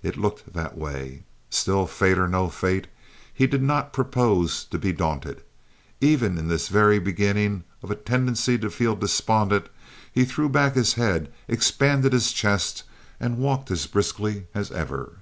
[0.00, 1.24] It looked that way.
[1.50, 2.86] Still, fate or no fate,
[3.34, 5.42] he did not propose to be daunted.
[6.00, 9.66] Even in this very beginning of a tendency to feel despondent
[10.12, 12.84] he threw back his head, expanded his chest,
[13.18, 15.16] and walked as briskly as ever.